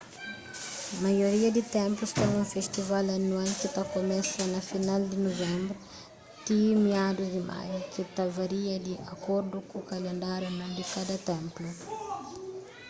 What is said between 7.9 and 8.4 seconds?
ki ta